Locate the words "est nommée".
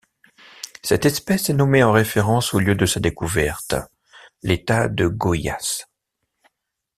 1.51-1.83